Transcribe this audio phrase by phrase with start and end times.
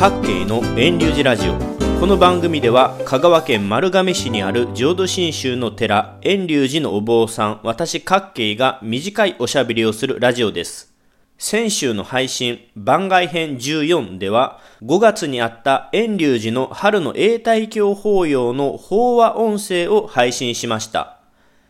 [0.00, 1.58] 各系の遠流寺ラジオ。
[2.00, 10.94] この番組では香川県丸亀市にある浄土真宗の寺遠流寺のお坊さん私各系が短いおしゃべりをするラジオです。
[11.36, 21.18] 先週の配信番外編14では5月にあった遠流寺の春の永代教法要の法話音声を配信しました。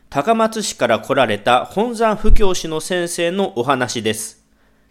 [0.09, 4.40] 高松市から来られた本山布教師の先生のお話です。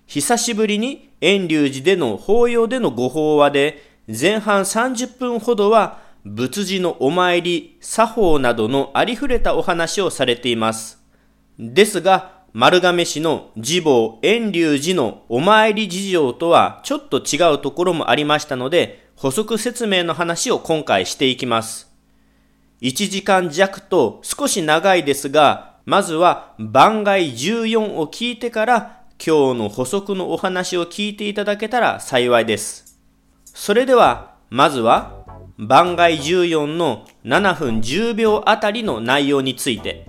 [0.10, 11.00] 久しぶりに遠隆寺での法要でのご法話で、前半30分ほどは仏事のお参り、作法などのありふれたお話をされています。
[11.60, 21.88] ですが、丸亀市の寺坊遠隆寺のお参り事情とはちょっと違うところもありましたので、補足説明の話を今回していきます。
[22.82, 32.98] 1時間弱と少し長いですが、まずは番外14を聞いてから今日の補足のお話を聞いていただけたら幸いです。
[33.44, 35.26] それでは、まずは、
[35.58, 40.08] 番外14の7分10秒あたりの内容について、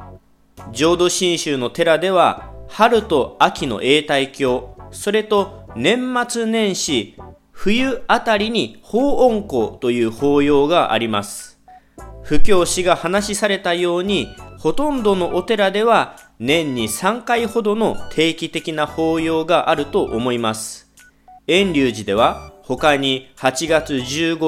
[0.70, 7.16] 浄土真宗の寺では、春と秋の永代教、それと年末年始、
[7.50, 11.58] 冬あたりに法音校という法要があります。
[12.22, 14.28] 布教師が話しされたように、
[14.60, 20.90] ほとんどのお寺では年に3回ほどの定期的な法要があると思います。
[21.46, 24.38] 遠隆寺では他に8月15、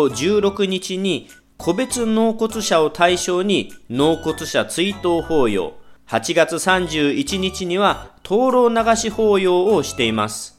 [0.41, 5.75] 16日に個別納骨者を対象に納骨者追悼法要、
[6.07, 10.59] 8月31日には灯籠流し法要をしています。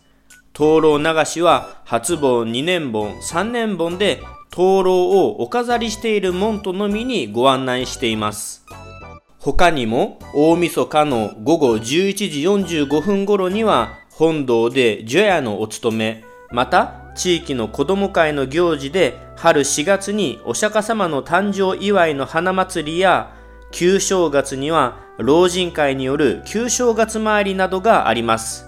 [0.53, 8.62] 灯籠流しは初盆、2年盆、3年盆で灯籠をお飾りしている門徒のみにご案内しています。
[9.44, 11.81] 他にも大晦日の午後11
[12.66, 23.35] 時45分頃には本堂で除夜のお勤め、また地域の子供会の行事で春4月にお釈迦様の誕生祝いの花祭りや
[23.73, 28.66] 旧正月には老人会による旧正月参りなどがあります。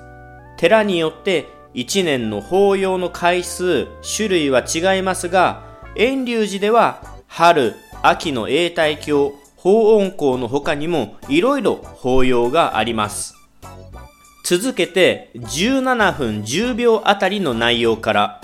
[0.57, 5.63] 寺によって1年の法要の回数、種類は違いますが、
[5.95, 9.33] 遠隆寺では春、秋の永代教、
[9.65, 13.33] 法音校の他にもいろいろ法要があります。
[14.43, 18.41] 続けて17分10秒あたりの内容から、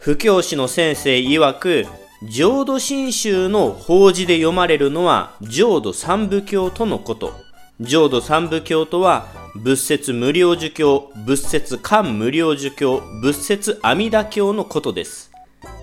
[0.00, 1.86] 布教師の先生曰く、
[2.28, 7.32] 浄土真宗の法事で読まれるのは浄土三部教とのこと。
[7.80, 15.30] 浄土三部教とは、仏説無料儒教、仏説漢無料儒教、仏説阿弥陀教のことです。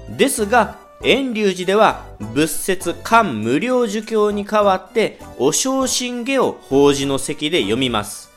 [0.09, 8.31] ですが、遠隆寺では仏説漢無料儒教に代わってお昇進下を法事の席で読みます。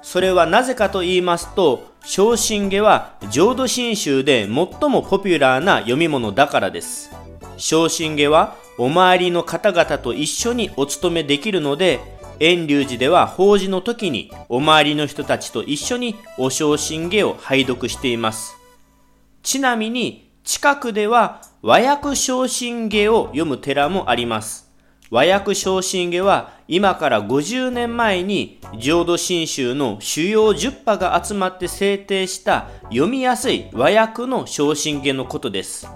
[0.00, 4.48] それはなぜかと言いますと、昇進下は浄土真宗で最
[4.90, 7.10] もポピュラーな読み物だからです。
[7.58, 12.00] 昇進下はお参りの方々と一緒にお勤めできるので、
[12.38, 18.56] 遠隆寺では法事の時にお参りの人たちと一緒にお昇進下を拝読しています。
[19.42, 24.70] ちなみに近くでは和訳昇進下を読む寺もあります。
[25.10, 35.88] 和訳昇進下は今から50年前に浄土真宗の主要10派が集まって制定した読みやすい和訳の昇進下のことです。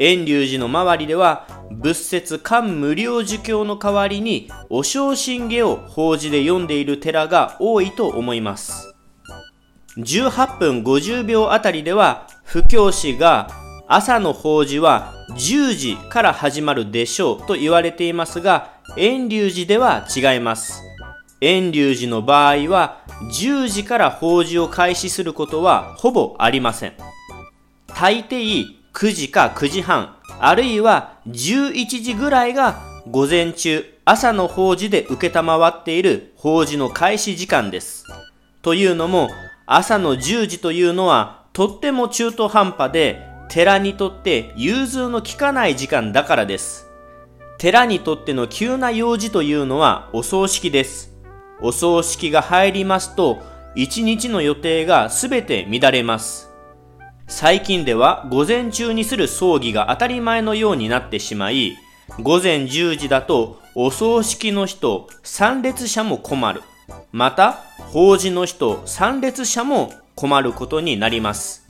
[0.00, 8.92] 遠隆寺の周りでは仏説漢無料儒教の代わりにお昇進下を法事で読んでいる寺が多いと思います。
[9.98, 13.59] 18分50秒あたりでは布教師が
[13.92, 20.84] 朝の法事は10時から始まるでしょうと言われていますが、遠隆寺では違います。
[21.40, 23.00] 遠隆寺の場合は、
[23.34, 26.92] 10時から法事を開始することはほぼありません。
[27.88, 32.80] 大抵9時か9時半、あるいは11時ぐらいが
[33.10, 38.04] 午前中、朝の法事で受けたまわっている法事の開始時間です。
[38.62, 39.30] というのも、
[39.66, 46.86] 朝の10時というのはとっても中途半端で寺にとって融通の利かない時間だからです。
[47.58, 51.16] 寺にとっての急な用事というのはお葬式です。
[51.60, 53.38] お葬式が入りますと、
[53.74, 56.48] 一日の予定がすべて乱れます。
[57.26, 61.76] 最近では午前中にする葬儀が当たり前のようになってしまい、
[62.22, 66.62] 午前10時だとお葬式の人、参列者も困る。
[67.10, 71.69] また、法事の人、参列者も困ることになります。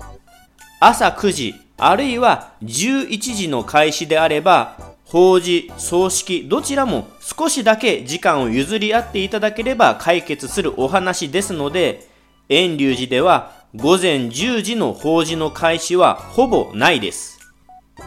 [0.82, 12.08] 朝9時、あるいは11時の開始であれば、法事、葬式、どちらも少しだけ時間を譲り合っていただければ解決するお話ですので、
[12.48, 17.38] 遠隆寺では午前10時の法事の開始はほぼないです。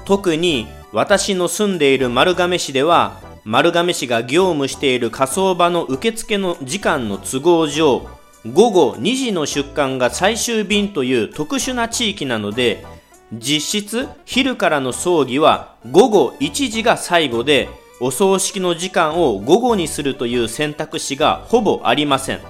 [0.06, 8.08] 特に私の住んでいる丸亀市では丸亀市が業務している火葬場の受付の時間の都合上
[8.46, 12.86] 午後2時の出棺が最終便という特殊な地域なので
[13.32, 17.70] 実質昼からの葬儀は午後1時が最後で
[18.02, 22.42] お葬式の時間を午後にするという選択肢がほぼありません。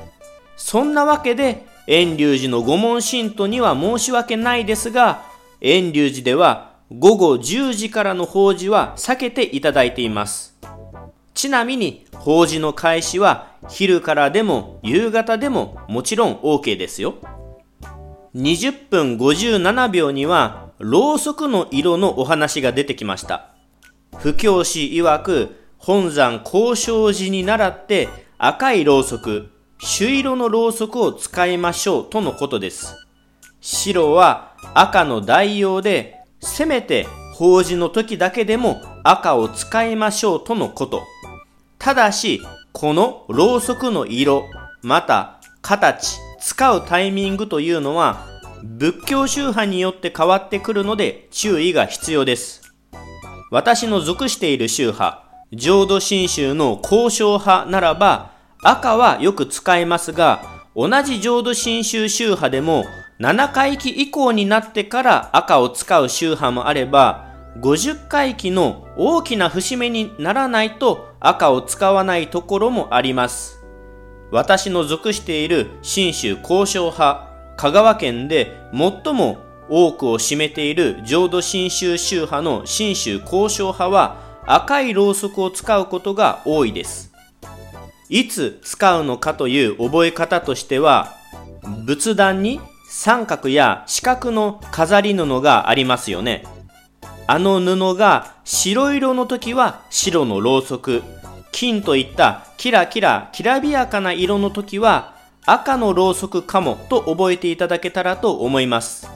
[0.55, 5.23] そんなわけで遠隆寺の御門信徒には申し訳ないですが
[5.61, 10.52] 遠隆寺では午後10時からの法事は避けていただいています。
[11.43, 17.15] ちなみに法事の開始は昼からでも夕方でももちろん OK ですよ。
[18.33, 23.49] 20分57秒にはろうそくの色のお話が出てきました。
[24.19, 28.07] 布教師曰く本山交渉時に倣って
[28.37, 29.49] 赤いろうそく
[29.79, 32.95] 朱色のろうそくを使いましょうとのことです。
[33.59, 41.03] 白は赤の代用でせめて法事の時だけでも赤を使いましょうとのこと。
[41.83, 42.41] ただし
[42.71, 44.45] このろうそくの色
[44.81, 48.25] また形使うタイミングというのは
[48.63, 52.61] 仏教宗派によって変わってくるので注意が必要です。
[53.51, 58.31] 私の属している宗派、浄土真宗の交渉派ならば
[58.63, 60.41] 赤はよく使いますが、
[60.77, 62.85] 同じ浄土真宗宗派でも
[63.19, 73.63] 7回忌以降になってから赤を使う宗派もあれば、50回忌の大きな節目にならないと赤を使わないところもあります。
[74.31, 79.37] 私の属している新州交渉派、香川県で最も
[79.69, 87.13] 多くを占めている浄土真宗宗派の新州交渉派は赤いろうそくを使うことが多いです。
[88.09, 91.13] いつ使うのかという覚え方としては、
[91.85, 92.59] 仏壇に
[92.89, 96.43] 三角や四角の飾り布がありますよね。
[97.25, 101.01] あの布が白色の時は白のろうそく、
[101.51, 105.13] 金といったキラキラきらびやかな色の時は
[105.45, 109.07] 赤のろうそくかもと覚えていただけたらと思います。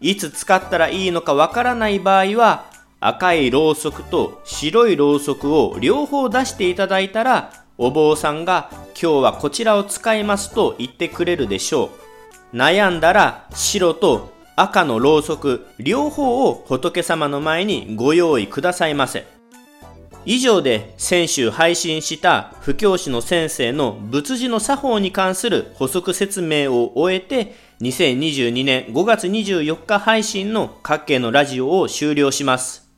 [0.00, 2.64] いつ使ったらいいのかわからない場合は
[3.00, 8.68] 赤いろうそくと白いろうそくを両方出していただいたらお坊さんが
[9.00, 11.90] 今日はこちらを使いますと言ってくれるでしょ
[12.52, 12.56] う。
[12.56, 19.24] 悩んだら白と赤のろうそく両方を仏様の前にご用意くださいませ。
[20.24, 32.88] 以上で先週配信した布教師の先生の仏事の作法に関する補足説明を終えて2022年5月24日配信の各系のラジオを終了します。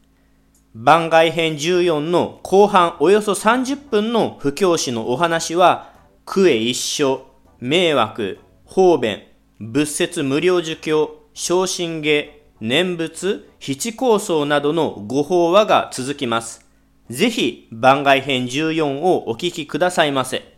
[0.74, 5.92] 番外編14の後半およそ30分の布教師のお話は、
[6.26, 7.26] クエ一緒、
[7.60, 9.22] 迷惑、方便、
[9.60, 16.64] 仏説無料儒教、昇進下、念仏、七構想などのご法話が続きます。
[17.10, 20.53] ぜひ番外編14をお聞きくださいませ。